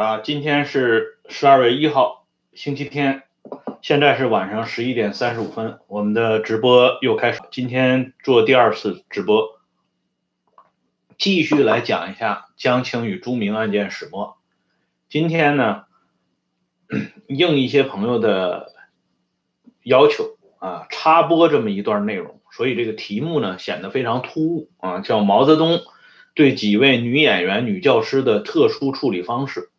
[0.00, 2.24] 啊，今天是十二月一号，
[2.54, 3.24] 星期天，
[3.82, 7.40] 现在是晚上十一点三十五分，我们的直播又开始。
[7.52, 9.60] 今天做第二次直播，
[11.18, 14.38] 继续来讲一下江青与朱明案件始末。
[15.10, 15.82] 今天呢，
[17.26, 18.72] 应一些朋友的
[19.82, 25.82] 要求啊，插播这么一段内容，所以这个题目呢显得非常突兀啊，叫毛泽东。
[26.32, 29.69] 对几位女演员、女教师的特殊处理方式，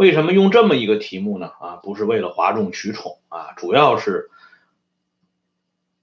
[0.00, 1.52] 为什么用这么一个题目呢？
[1.60, 4.30] 啊，不是为了哗众取宠啊，主要是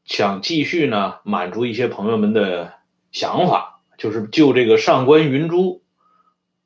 [0.05, 2.73] 想继续呢满足一些朋友们的
[3.11, 5.81] 想法，就是就这个上官云珠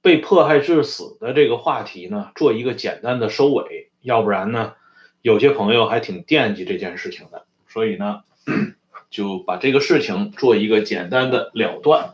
[0.01, 3.89] 被迫害致死的这个话题呢，做一个简单的收尾。
[4.01, 4.73] 要不然呢，
[5.21, 8.23] 有些朋友还挺惦记这件事情的，所以呢，
[9.09, 12.13] 就把这个事情做一个简单的了断。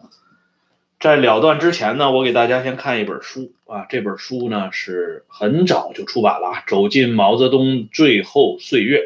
[0.99, 8.97] 在了断之前呢，我给大家先看一本书啊，这本书呢是很早就出版了，《走进毛泽东最后岁月》，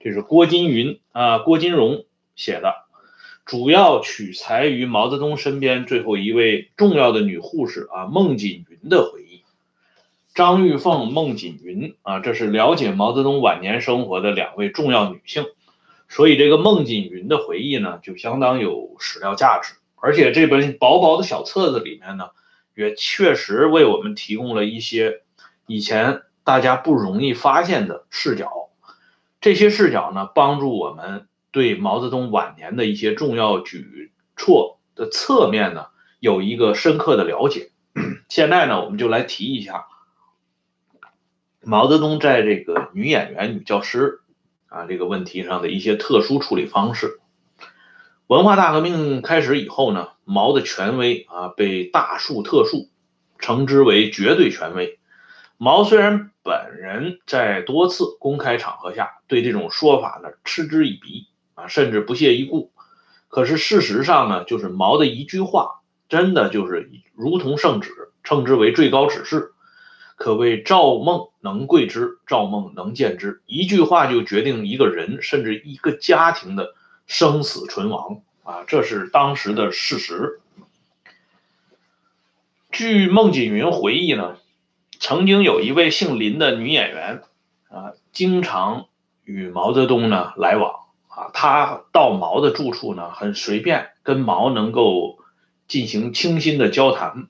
[0.00, 2.74] 这是郭金云啊，郭金荣写的，
[3.44, 9.44] 主要取材于毛泽东身边最后一位重要的女护士啊，孟锦云的回忆。
[10.34, 15.44] 张玉凤、孟锦云啊，这是了解毛泽东晚年生活的两位重要女性，
[16.08, 19.74] 所以这个孟锦云的回忆呢，就相当有史料价值。
[20.00, 22.30] 而且这本薄薄的小册子里面呢，
[22.74, 25.22] 也确实为我们提供了一些
[25.66, 28.70] 以前大家不容易发现的视角。
[29.40, 35.86] 这些视角呢，帮助我们对毛泽东晚年的一些重要举措的侧面呢，
[36.18, 37.70] 有一个深刻的了解。
[38.28, 39.86] 现在呢，我们就来提一下
[41.62, 44.20] 毛泽东在这个女演员、女教师
[44.68, 47.19] 啊这个问题上的一些特殊处理方式。
[48.30, 52.88] 文化大革命开始以后呢，毛的权威啊被大树特树，
[53.40, 55.00] 称之为绝对权威。
[55.56, 61.26] 毛虽然本人在多次公开场合下对这种说法呢嗤之以鼻
[61.56, 62.70] 啊，甚至不屑一顾，
[63.26, 67.90] 可是事实上呢，就是毛的一句话，真的就是如同圣旨，
[68.22, 69.54] 称之为最高指示，
[70.14, 73.42] 可谓赵孟能贵之，赵孟能见之。
[73.46, 76.74] 一句话就决定一个人甚至一个家庭的。
[77.10, 80.40] 生死存亡啊，这是当时的事实。
[82.70, 84.36] 据孟锦云回忆呢，
[85.00, 87.22] 曾经有一位姓林的女演员
[87.68, 88.86] 啊，经常
[89.24, 90.72] 与毛泽东呢来往
[91.08, 91.32] 啊。
[91.34, 95.18] 她到毛的住处呢，很随便，跟毛能够
[95.66, 97.26] 进行倾心的交谈。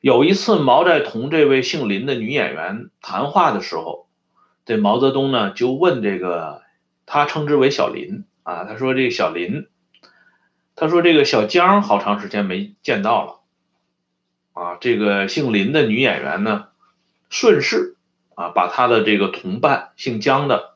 [0.00, 4.08] 有一次，毛在同这位姓林的女演员谈话的时候，
[4.66, 6.60] 这毛泽东呢就问这个，
[7.06, 8.26] 他称之为小林。
[8.44, 9.66] 啊，他说这个小林，
[10.76, 13.40] 他说这个小江好长时间没见到了，
[14.52, 16.68] 啊，这个姓林的女演员呢，
[17.30, 17.96] 顺势
[18.34, 20.74] 啊，把她的这个同伴姓江的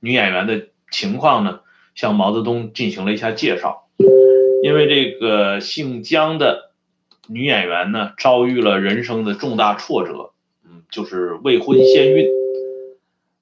[0.00, 1.60] 女演员的情况呢，
[1.94, 3.88] 向毛泽东进行了一下介绍。
[4.62, 6.72] 因为这个姓江的
[7.26, 10.32] 女演员呢，遭遇了人生的重大挫折，
[10.62, 12.28] 嗯，就是未婚先孕。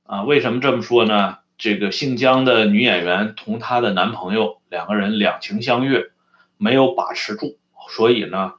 [0.05, 1.39] 啊，为什么这么说呢？
[1.59, 6.11] 这个姓姜的女演员同她的男朋友两个人两情相悦，
[6.59, 7.57] 没有把持住，
[7.89, 8.55] 所以呢，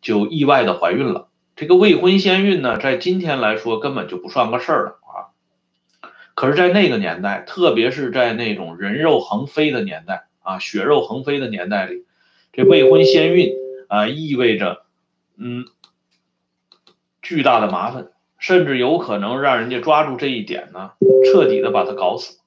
[0.00, 1.28] 就意外的怀孕了。
[1.54, 5.30] 这个未婚先孕呢，在今天来说根本就不算个事儿了啊。
[6.34, 12.06] 可是，在那个年代，特别是在那种人肉横飞的年代啊，血肉横飞的年代里，
[12.52, 13.52] 这未婚先孕
[13.88, 14.82] 啊，意味着
[15.36, 15.66] 嗯
[17.22, 20.92] 巨大的麻烦，甚至有可能让人家抓住这一点呢，
[21.30, 22.39] 彻底的把他搞死。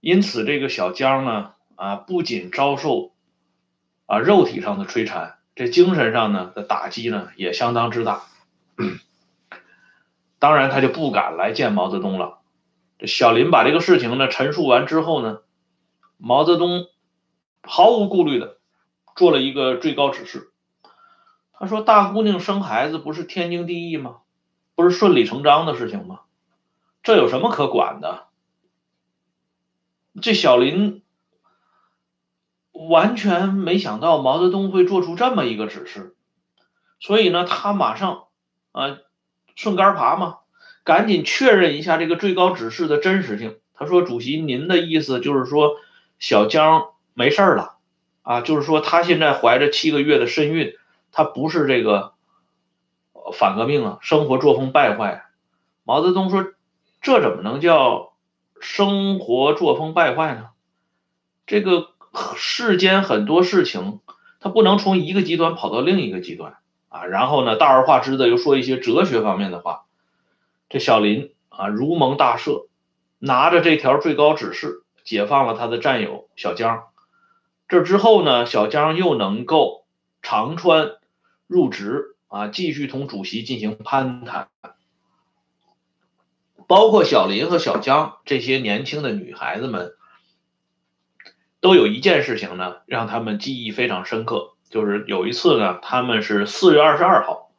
[0.00, 3.12] 因此，这个小江呢，啊，不仅遭受
[4.06, 8.22] 啊肉体上的摧残，这精神上呢的打击呢也相当之大。
[10.38, 12.38] 当然，他就不敢来见毛泽东了。
[12.98, 15.40] 这小林把这个事情呢陈述完之后呢，
[16.16, 16.86] 毛泽东
[17.62, 18.56] 毫无顾虑的
[19.14, 20.50] 做了一个最高指示。
[21.52, 24.20] 他说：“大姑娘生孩子不是天经地义吗？
[24.74, 26.20] 不是顺理成章的事情吗？
[27.02, 28.28] 这有什么可管的？”
[30.20, 31.02] 这小林
[32.72, 36.16] 完全没想到毛泽东会做出这么一个指示，
[36.98, 38.24] 所以呢，他马上
[38.72, 38.98] 啊
[39.54, 40.38] 顺杆爬嘛，
[40.82, 43.58] 赶紧确认一下这个最高指示的真实性。
[43.74, 45.76] 他说：“主席，您的意思就是说
[46.18, 47.76] 小江没事了
[48.22, 48.40] 啊？
[48.40, 50.74] 就是说他现在怀着七个月的身孕，
[51.12, 52.14] 他不是这个
[53.32, 55.24] 反革命啊，生活作风败坏。”
[55.84, 56.46] 毛泽东说
[57.00, 58.08] ：“这怎么能叫？”
[58.60, 60.50] 生活作风败坏呢？
[61.46, 61.88] 这个
[62.36, 64.00] 世间很多事情，
[64.38, 66.58] 它不能从一个极端跑到另一个极端
[66.88, 69.84] 啊，然后呢，大而化之的又说一些哲学方面的话。
[70.68, 72.66] 这小林啊，如蒙大赦，
[73.18, 76.84] 拿着这条最高指示，解放了他的战友小江。
[77.66, 79.84] 这之后呢，小江又能够
[80.22, 80.92] 长川
[81.46, 84.48] 入职啊，继续同主席进行攀谈。
[86.70, 89.94] 包括小林和小江这些年轻的女孩子们，
[91.58, 97.50] 都有一件事情呢，让他们记忆非常深刻，就是有一次呢，他们是四月二十二号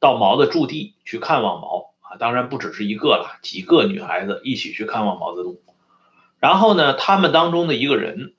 [0.00, 2.16] 到毛的驻地去看望毛啊。
[2.16, 5.58] 当然不只是一个了，几个女孩子一起去看望毛泽东。
[6.38, 8.32] 然后呢，他们当中的一个人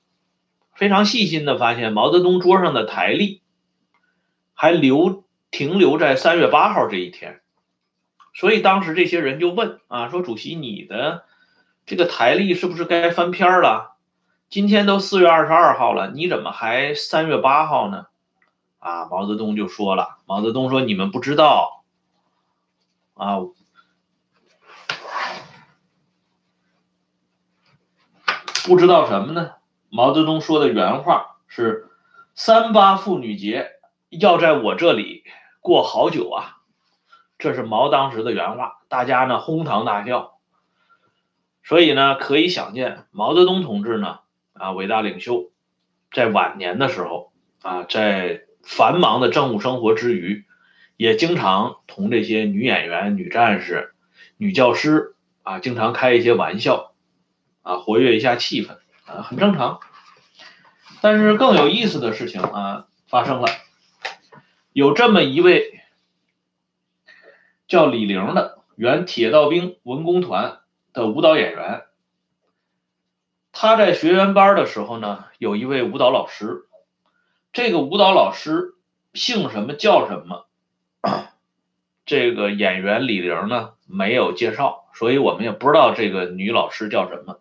[0.74, 3.42] 非常细心的发现，毛泽东桌上的台历
[4.54, 5.22] 还留
[5.52, 7.42] 停留在三月八号这一天。
[8.36, 11.24] 所以当时这些人就问啊，说主席，你的
[11.86, 13.96] 这个台历是不是该翻篇了？
[14.50, 18.08] 今天都四月二十二号了，你怎么还三月八号呢？
[18.78, 21.82] 啊，毛泽东就说了，毛泽东说你们不知道
[23.14, 23.38] 啊。
[28.66, 29.52] 不知道什么呢？
[29.88, 31.88] 毛泽东说的原话是
[32.36, 33.70] ：“三八妇女节
[34.10, 35.24] 要在我这里
[35.60, 36.52] 过好久啊！”
[37.38, 40.38] 这是毛当时的原话，大家呢哄堂大笑。
[41.62, 44.20] 所以呢，可以想见，毛泽东同志呢，
[44.52, 45.50] 啊，伟大领袖，
[46.12, 50.44] 在晚年的时候啊，在繁忙的政务生活之余，
[50.96, 53.94] 也经常同这些女演员、女战士、
[54.36, 56.92] 女教师啊，经常开一些玩笑。
[57.62, 59.80] 啊，活跃一下气氛啊，很正常。
[61.00, 63.48] 但是更有意思的事情啊发生了，
[64.72, 65.75] 有这么一位
[67.68, 70.58] 叫李玲的原铁道兵文工团
[70.92, 71.82] 的舞蹈演员，
[73.52, 76.66] 他在学员班的时候呢，有一位舞蹈老师，
[77.52, 78.74] 这个舞蹈老师
[79.14, 80.46] 姓什么叫什么，
[82.04, 87.40] 这个演员李玲呢没有介绍，所以我们也不知道这个女老师叫什么。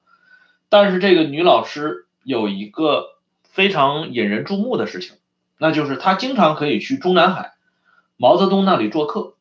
[0.70, 5.18] 但是这个女老师有一个非常引人注目的事情，
[5.60, 7.54] 那就是她经常可以去中南海
[8.18, 9.35] 毛泽东那里做客，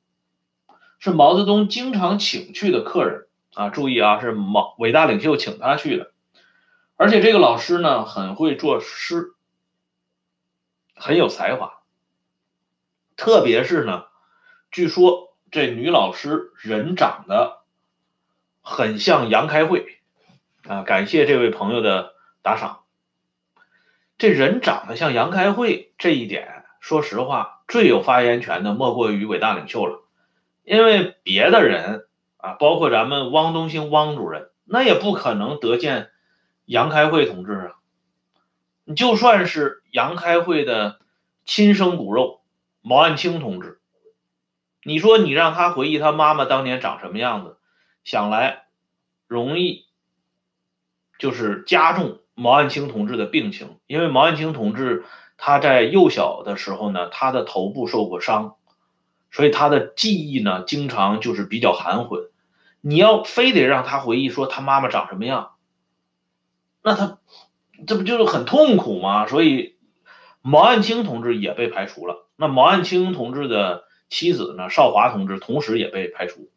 [1.04, 3.68] 是毛泽东经常请去的客人啊。
[3.68, 6.12] 注意啊，是毛伟大领袖请他去的。
[6.96, 9.34] 而且这个老师呢，很会作诗，
[10.96, 11.82] 很有才华。
[13.18, 14.06] 特别是呢，
[14.70, 17.58] 据说这女老师人长得
[18.62, 19.98] 很像杨开慧。
[20.66, 22.80] 啊，感谢这位朋友的打赏。
[24.16, 30.00] 这人长得像杨开慧这一点，说实话，最有发言权的莫过于伟大领袖了。
[30.64, 32.06] 因为别的人
[32.38, 36.10] 啊，包括咱们汪东兴汪主任，那也不可能得见
[36.64, 37.72] 杨开慧同志啊。
[38.84, 40.98] 你就算是杨开慧的
[41.44, 42.40] 亲生骨肉
[42.82, 43.80] 毛岸青同志，
[44.82, 47.56] 你说你让他回忆他妈妈当年长什么样子，
[48.02, 48.64] 想来
[49.28, 49.84] 容易。
[51.16, 55.04] 就是加重毛岸青同志的病情，因为毛岸青同志
[55.38, 58.56] 他在幼小的时候呢，他的头部受过伤，
[59.34, 62.30] 所以他的记忆呢经常就是比较含混。
[62.80, 65.50] 你要非得让他回忆说他妈妈长什么样，
[66.82, 67.18] 那他
[67.86, 69.26] 这不就是很痛苦吗？
[69.26, 69.76] 所以
[70.40, 72.26] 毛岸青同志也被排除了。
[72.36, 76.48] 那毛岸青同志的妻子呢，少华同志同时也被排除，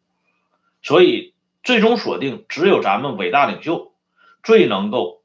[0.82, 3.94] 所以最终锁定只有咱们伟大领袖。
[4.44, 5.24] 最能够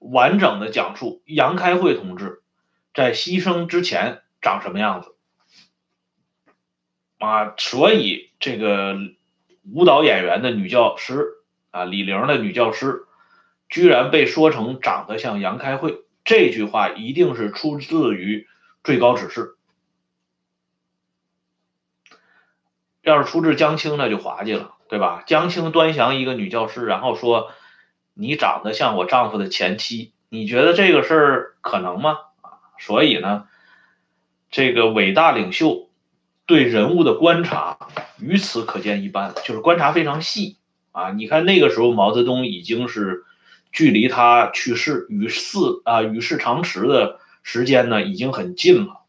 [0.00, 2.42] 完整的讲述杨开慧同志
[2.92, 5.14] 在牺牲之前长什么样子
[7.22, 8.96] 啊，所以这个
[9.72, 11.28] 舞蹈演员的女教师
[11.70, 13.04] 啊，李玲的女教师，
[13.68, 18.48] 居然被说成长得像杨开慧，这句话一定是出自于
[18.82, 19.54] 最高指示。
[23.02, 25.22] 要是出自江青，那就滑稽了，对吧？
[25.26, 27.52] 江青端详一个女教师，然后说。
[28.14, 32.18] 你长得像我丈夫的前妻，你觉得这个事儿可能吗？
[32.42, 33.48] 啊，所以呢，
[34.50, 35.88] 这个伟大领袖
[36.52, 37.78] 对人物的观察，
[38.18, 40.58] 于此可见一斑，就是观察非常细
[40.90, 41.10] 啊。
[41.10, 43.24] 你看那个时候，毛泽东已经是
[43.72, 45.56] 距离他去世与世
[45.86, 49.00] 啊与世长辞的时间呢，已经很近了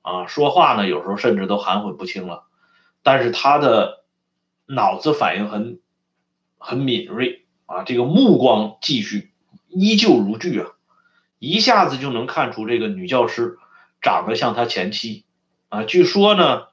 [0.00, 0.26] 啊。
[0.26, 2.44] 说话呢，有时候甚至都含混不清了，
[3.02, 4.02] 但是他的
[4.64, 5.78] 脑子反应很
[6.56, 7.44] 很敏锐。
[7.66, 9.30] 啊，这个目光继续
[9.68, 10.72] 依旧如炬啊，
[11.38, 13.58] 一下子就能看出这个女教师
[14.00, 15.23] 长得像他前妻
[15.74, 15.84] 啊。
[15.84, 16.68] 据说呢，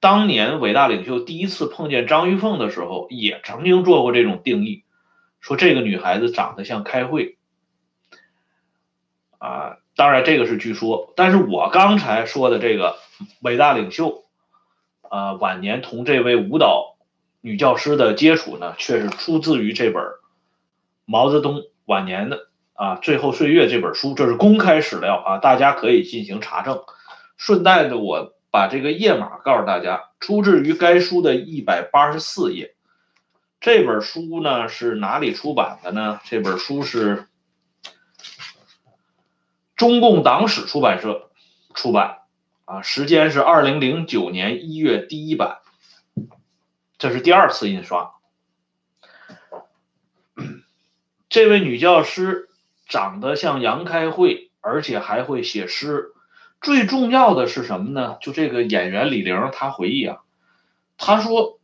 [0.00, 4.84] 当年伟大领袖第一次碰见张玉凤的时候，也曾经做过这种定义，
[5.40, 7.36] 说这个女孩子长得像开慧
[9.38, 9.78] 啊。
[9.96, 12.96] 当然这个是据说，但是我刚才说的这个
[13.42, 14.24] 伟大领袖，
[15.02, 16.96] 啊，晚年同这位舞蹈
[17.40, 20.02] 女教师的接触呢，却是出自于这本
[21.04, 26.82] 毛泽东晚年的啊《最后岁月》这本书，这是公开史料啊，大家可以进行查证。
[27.36, 32.74] 顺带的，我把这个页码告诉大家，出自于该书的一百八十四页。
[33.60, 36.20] 这本书呢是哪里出版的呢？
[36.24, 37.28] 这本书是
[39.74, 41.30] 中共党史出版社
[41.74, 42.18] 出版，
[42.64, 45.58] 啊，时间是二零零九年一月第一版，
[46.96, 48.12] 这是第二次印刷。
[51.28, 52.48] 这位女教师
[52.86, 56.13] 长得像杨开慧，而且还会写诗。
[56.64, 58.16] 最重要的是什么呢？
[58.20, 60.22] 就这个演员李玲，她回忆啊，
[60.98, 61.60] 她说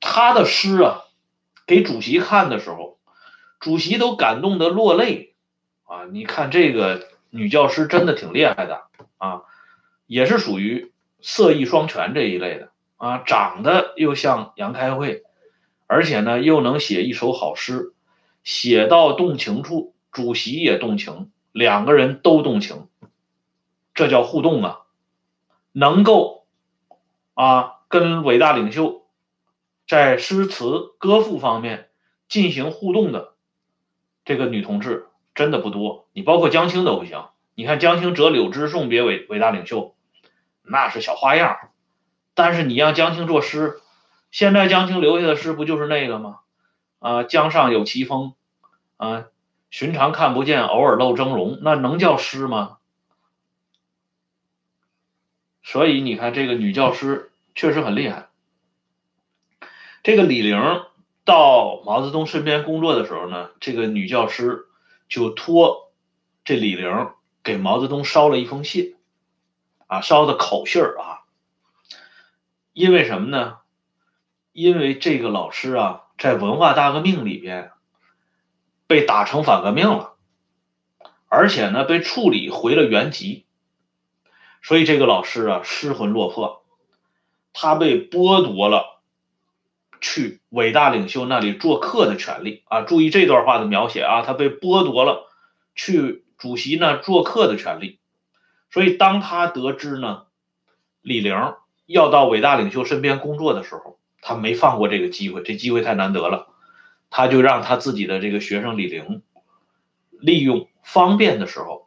[0.00, 1.02] 她的诗啊。
[1.66, 2.98] 给主席看的时候，
[3.58, 5.34] 主席都感动得落泪
[5.84, 6.04] 啊！
[6.12, 8.82] 你看这个女教师真的挺厉害的
[9.16, 9.44] 啊，
[10.06, 10.92] 也是属于
[11.22, 12.68] 色艺双全这一类的
[12.98, 15.22] 啊，长得又像杨开慧，
[15.86, 17.94] 而且呢又能写一首好诗，
[18.42, 22.88] 写到动情处，主席也动情，两个人都动情，
[23.94, 24.80] 这叫互动啊！
[25.72, 26.44] 能够
[27.34, 29.02] 啊跟伟大领袖。
[29.86, 31.90] 在诗词歌赋方面
[32.26, 33.34] 进行互动的
[34.24, 37.24] 这个女同志真的不多，你包括江青都不行。
[37.54, 39.94] 你看江青折柳枝送别伟伟大领袖，
[40.62, 41.58] 那是小花样。
[42.34, 43.80] 但是你让江青作诗，
[44.30, 46.38] 现在江青留下的诗不就是那个吗？
[46.98, 48.32] 啊，江上有奇峰，
[48.96, 49.26] 啊，
[49.70, 52.78] 寻常看不见，偶尔露峥嵘，那能叫诗吗？
[55.64, 58.28] 所以你看这个女教师确实很厉害。
[60.02, 60.58] 这个李玲
[61.24, 64.66] 到毛泽东身边工作的时候呢，这个女教师
[65.08, 65.90] 就托
[66.44, 67.08] 这李玲
[67.42, 68.96] 给毛泽东捎了一封信，
[69.86, 71.24] 啊，捎的口信儿啊。
[72.74, 73.58] 因为什么呢？
[74.52, 77.70] 因为这个老师啊，在文化大革命里边
[78.86, 80.14] 被打成反革命了，
[81.28, 83.43] 而且呢，被处理回了原籍，
[84.64, 86.64] 所以这个老师啊，失魂落魄，
[87.52, 88.92] 他被剥夺了。
[90.00, 92.82] 去伟大领袖那里做客的权利啊！
[92.82, 95.30] 注意这段话的描写啊，他被剥夺了
[95.74, 98.00] 去主席那做客的权利。
[98.70, 100.24] 所以当他得知呢，
[101.00, 101.54] 李玲
[101.86, 106.48] 要到伟大领袖身边工作的时候，他没放过这个机会，这机会太难得了，
[107.08, 109.22] 他就让他自己的这个学生李玲，
[110.20, 111.83] 利用方便的时候，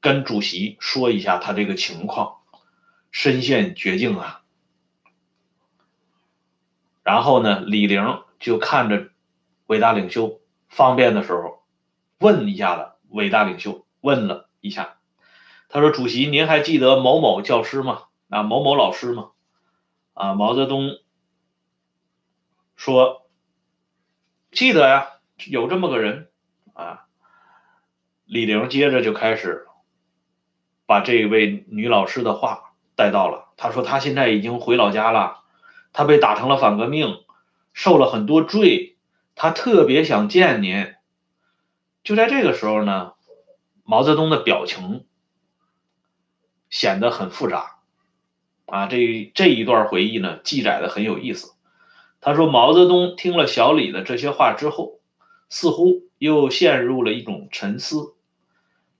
[0.00, 2.38] 跟主席说一下他这个情况，
[3.10, 4.42] 身陷绝境啊。
[7.02, 9.10] 然后呢，李玲就看着
[9.66, 11.64] 伟大领袖方便的时候，
[12.18, 14.98] 问一下子伟大领袖问了一下，
[15.68, 18.04] 他说：“主席，您还记得某某教师吗？
[18.28, 19.30] 啊，某某老师吗？”
[20.12, 20.98] 啊，毛泽东
[22.76, 23.28] 说
[24.52, 26.30] ：“记得呀，有这么个人。”
[26.74, 27.06] 啊，
[28.24, 29.67] 李玲接着就开始
[30.88, 35.42] 把这位女老师的话带到了，他说：“他现在已经回老家了。”
[35.92, 37.24] 他被打成了反革命，
[37.74, 38.96] 受了很多罪，
[39.34, 40.94] 他特别想见您。
[42.02, 43.12] 就在这个时候呢，
[43.84, 45.04] 毛泽东的表情
[46.70, 47.80] 显得很复杂。
[48.64, 51.52] 啊，这这一段回忆呢，记载的很有意思。
[52.22, 55.00] 他说，毛泽东听了小李的这些话之后，
[55.50, 58.14] 似乎又陷入了一种沉思，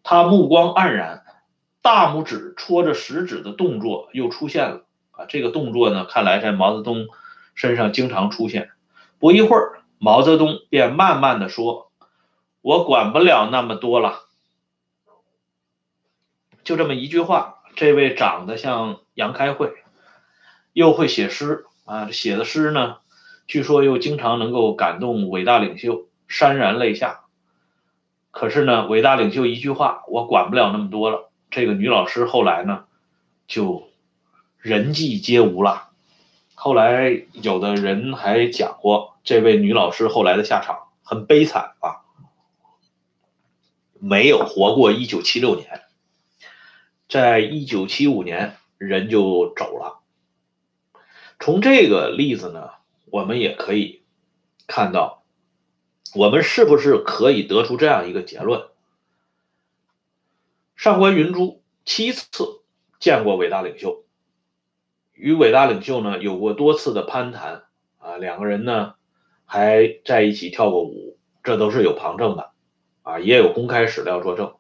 [0.03, 1.25] 他目光黯然，
[1.83, 4.85] 大拇指戳着食指的动作又出现了。
[5.11, 7.09] 啊，这个动作呢，看来在毛泽东
[7.55, 8.71] 身上经常出现。
[9.19, 11.91] 不一会儿，毛泽东便慢慢的说
[12.63, 14.21] ：“我管不了那么多了。”
[16.63, 19.73] 就这么一句话，这位长得像杨开慧，
[20.73, 22.99] 又会写诗啊，写的诗呢，
[23.47, 27.23] 据说又经常能够感动伟大领袖，潸然泪下。
[28.31, 31.28] 可是呢，伟大领袖一句话，我管不了那么多了。
[31.51, 32.85] 这个女老师后来呢，
[33.47, 33.87] 就。
[34.61, 35.91] 人迹皆无了。
[36.57, 42.03] 后来有的人还讲过，这位女老师后来的下场很悲惨啊，
[44.01, 45.83] 没有活过一九七六年，
[47.09, 50.01] 在一九七五年人就走了。
[51.39, 52.71] 从这个例子呢，
[53.07, 54.03] 我们也可以
[54.67, 55.23] 看到，
[56.17, 58.67] 我们是不是可以得出这样一个结论：
[60.79, 62.63] 上官云珠七次
[63.01, 64.05] 见过伟大领袖。
[65.13, 67.65] 与伟大领袖呢有过多次的攀谈
[67.99, 68.95] 啊，两个人呢
[69.45, 72.53] 还在一起跳过舞，这都是有旁证的
[73.03, 74.55] 啊，也有公开史料作证。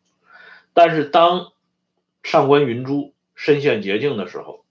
[0.74, 1.52] 但是当
[2.24, 4.64] 上官云珠身陷绝境的时候，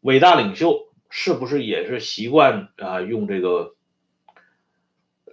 [0.00, 3.76] 伟大领袖是不是也是习惯啊用这个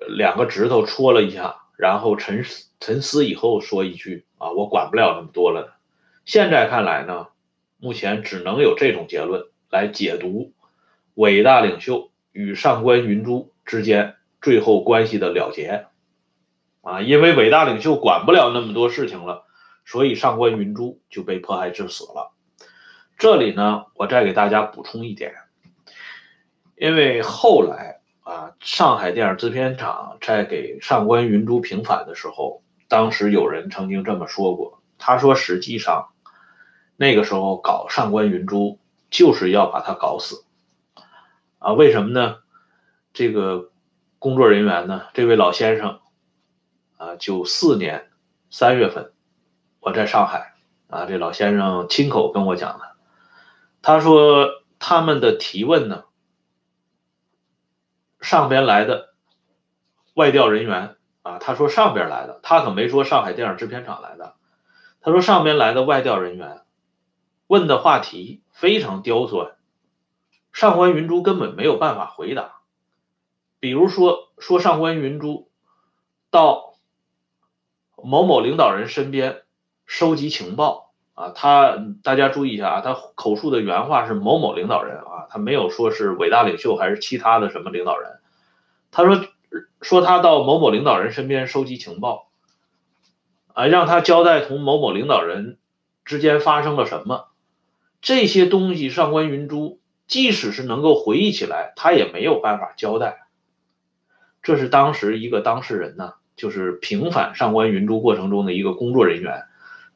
[0.08, 5.68] 两个指头戳了一下，然后沉思沉思以后说一句啊我管不了那么多了呢？
[6.26, 7.28] 现在看来呢，
[7.78, 10.54] 目前只能有这种结论来解读
[11.16, 15.88] 伟大领袖与上官云珠之间最后关系的了结。
[16.82, 19.46] 啊，因为伟大领袖管不了那么多事情了，
[19.86, 22.34] 所以上官云珠就被迫害致死了。
[23.18, 25.34] 这里呢，我再给大家补充一点，
[26.76, 36.10] 因为后来啊，上海电影制片厂在给上官云珠平反的时候，当时有人曾经这么说过，他说实际上
[36.96, 40.46] 那个时候搞上官云珠就是要把他搞死。
[41.60, 42.38] 啊，为什么呢？
[43.14, 43.70] 这个
[44.20, 46.00] 工作人员呢，这位老先生。
[46.96, 48.08] 啊，九四年
[48.50, 49.12] 三月份，
[49.82, 50.54] 我在上海
[50.88, 52.86] 啊，这老先生亲口跟我讲的。
[53.82, 54.48] 他说
[54.80, 56.06] 他们的提问呢，
[58.24, 59.14] 上边来的
[60.16, 64.34] 外调人员啊，他说上边来的，他可没说上海电影制片厂来的。
[65.02, 66.62] 他说上边来的外调人员
[67.46, 69.58] 问的话题非常刁钻，
[70.52, 72.62] 上官云珠根本没有办法回答。
[73.60, 75.52] 比如说，说上官云珠
[76.32, 76.74] 到。
[78.06, 79.44] 某某领导人身边
[79.86, 80.83] 收集情报
[81.14, 88.20] 啊，他大家注意一下啊，他口述的原话是某某领导人啊，他没有说是伟大领袖还是其他的什么领导人。
[88.92, 89.26] 他说
[89.82, 92.30] 说他到某某领导人身边收集情报
[93.54, 95.58] 啊，让他交代同某某领导人
[96.04, 97.28] 之间发生了什么。
[98.02, 103.28] 这些东西上官云珠即使是能够回忆起来，他也没有办法交代。
[104.42, 106.14] 这是当时一个当事人呢。
[106.36, 109.44] 就是平反上官云珠过程中的一个工作人员，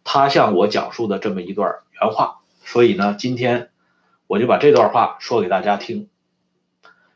[0.08, 2.40] 他向我讲述的这么一段原话。
[2.64, 3.72] 所以呢，今天
[4.26, 6.08] 我就把这段话说给大家听。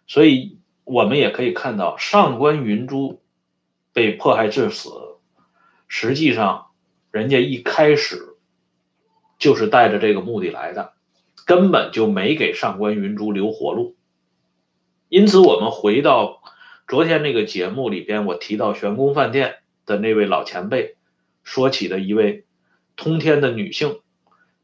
[0.08, 3.22] 所以我们也可以看到，上官云珠
[3.94, 4.90] 被迫害致死，
[5.88, 6.68] 实际上
[7.12, 8.36] 人家一开始
[9.40, 10.92] 就是带着这个目的来的，
[11.46, 13.96] 根本就没给上官云珠留活路。
[15.08, 16.42] 因此，我们回到。
[16.88, 20.98] 昨天那个节目里边，我提到玄宫饭店的那位老前辈
[21.42, 22.44] 说起的一位
[22.96, 24.00] 通天的女性，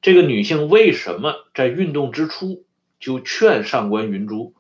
[0.02, 2.66] 这个女性为什么在运动之初
[3.00, 4.54] 就劝上官云珠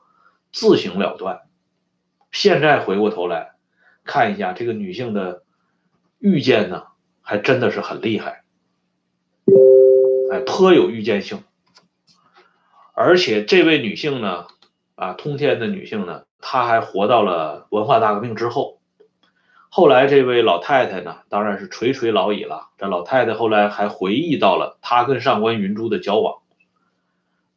[0.52, 1.42] 自行了断？
[2.32, 3.52] 现在回过头来
[4.04, 5.44] 看一下这个女性的
[6.20, 6.84] 预见呢，
[7.22, 8.44] 还真的是很厉害，
[10.32, 11.44] 哎，颇有预见性。
[12.94, 14.48] 而且这位女性呢，
[14.96, 16.24] 啊，通天的女性呢。
[16.40, 18.77] 她还活到了文化大革命之后，
[19.78, 22.70] 后来这位老太太呢，当然是垂垂老矣了。
[22.80, 26.42] 这老太太后来还回忆到了她跟上官云珠的交往，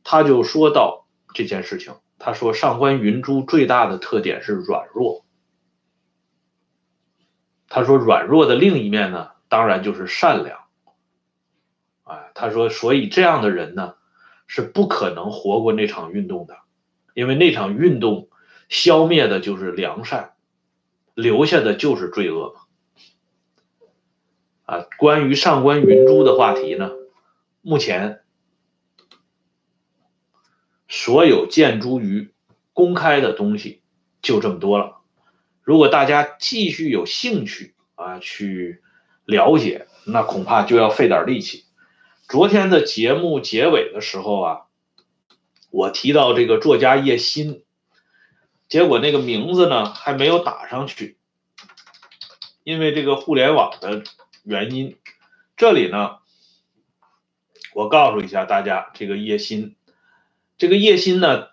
[0.05, 5.25] 她就说到这件事情，她说上官云珠最大的特点是软弱，
[7.71, 10.59] 她说软弱的另一面呢，当然就是善良。
[12.05, 13.95] 哎，她说，所以这样的人呢，
[14.47, 16.59] 是不可能活过那场运动的，
[17.15, 18.29] 因为那场运动。
[18.69, 20.35] 消灭的就是良善，
[21.21, 22.57] 留下的就是罪恶
[24.65, 24.87] 啊！
[24.99, 26.91] 关于上官云珠的话题呢，
[27.61, 28.23] 目前
[30.89, 32.33] 所有见诸于
[32.73, 33.83] 公开的东西
[34.23, 35.03] 就这么多了。
[35.63, 38.81] 如果大家继续有兴趣啊去
[39.25, 41.65] 了解，那恐怕就要费点力气。
[42.29, 44.61] 昨天的节目结尾的时候啊，
[45.71, 47.63] 我提到这个作家叶欣。
[48.71, 51.19] 结果那个名字呢还没有打上去，
[52.63, 54.05] 因为这个互联网的
[54.45, 54.97] 原因。
[55.57, 56.19] 这里呢，
[57.75, 59.75] 我告诉一下大家，这个叶欣，
[60.57, 61.49] 这个叶欣呢，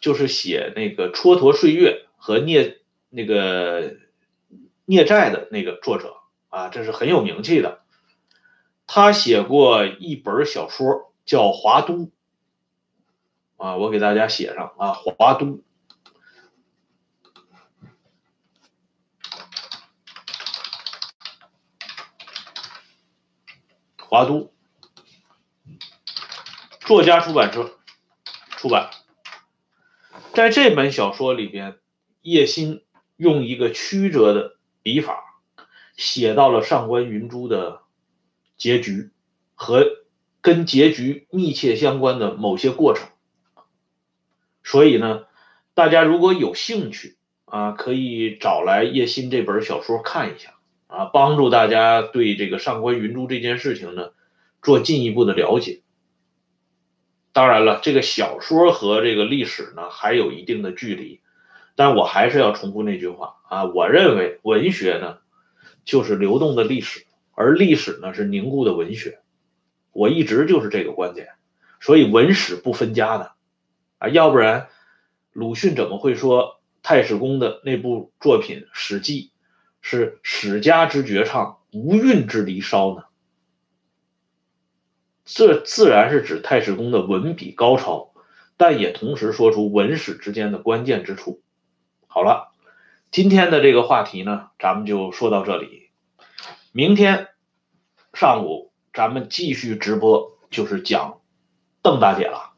[0.00, 2.64] 就是写那个《蹉跎岁月》和《孽》
[3.10, 3.92] 那个
[4.86, 6.16] 《孽债》的那个作者
[6.48, 7.82] 啊，这是很有名气的。
[8.86, 11.94] 他写过一本小说叫《华都》，
[13.58, 15.46] 啊，我给大家写上啊，《华都》。
[24.12, 24.52] 华都
[26.80, 27.78] 作家出版社
[28.50, 28.90] 出版，
[30.34, 31.78] 在这本小说里边，
[32.20, 32.84] 叶欣
[33.16, 35.40] 用一个曲折的笔法，
[35.96, 37.84] 写到了上官云珠的
[38.58, 39.10] 结局
[39.54, 39.86] 和
[40.42, 43.08] 跟结局密切相关的某些过程。
[44.62, 45.24] 所以呢，
[45.72, 50.52] 大家如果有兴趣啊，可以找来叶欣这本小说看一下。
[50.92, 54.10] 啊，帮助大家对这个上官云珠这件事情呢
[54.60, 55.80] 做进一步的了解。
[57.32, 61.22] 当然了，这个小说和这个历史呢还有一定的距离，
[61.76, 65.16] 但我还是要重复那句话啊，我认为文学呢
[65.86, 69.20] 就是流动的历史，而历史呢是凝固的文学。
[69.92, 71.28] 我一直就是这个观点，
[71.80, 73.32] 所以文史不分家的
[73.96, 74.68] 啊，要不然
[75.32, 79.31] 鲁迅怎么会说太史公的那部作品《史记》
[79.82, 83.04] 是史家之绝唱，无韵之离骚呢？
[85.24, 88.12] 这自然是指太史公的文笔高超，
[88.56, 91.42] 但也同时说出文史之间的关键之处。
[92.06, 92.52] 好了，
[93.10, 95.90] 今天的这个话题呢，咱们就说到这里。
[96.72, 97.28] 明天
[98.14, 101.20] 上午咱们继续直播，就是讲
[101.82, 102.52] 邓大姐了，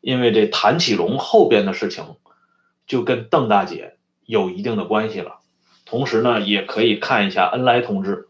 [0.00, 2.16] 因为这谭启龙后边的事情
[2.86, 5.40] 就跟邓大姐有一定的关系了。
[5.88, 8.28] 同时呢，也可以看一下恩来同志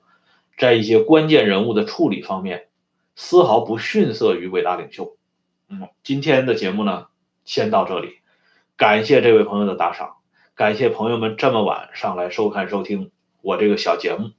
[0.56, 2.68] 在一些关键人物的处理方面。
[3.16, 5.16] 丝毫不逊色于伟大领袖。
[5.68, 7.08] 嗯，今天的节目呢，
[7.44, 8.18] 先到这里。
[8.76, 10.18] 感谢这位朋友的打赏，
[10.54, 13.10] 感谢朋友们这么晚上来收看收听
[13.42, 14.30] 我这个小节目。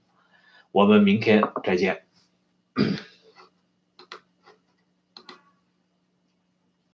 [0.71, 2.03] 我们明天再见。